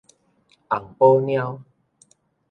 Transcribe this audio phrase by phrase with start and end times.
[0.67, 1.63] 紅寶貓